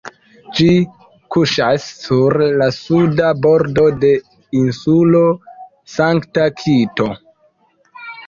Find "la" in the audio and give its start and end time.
2.61-2.69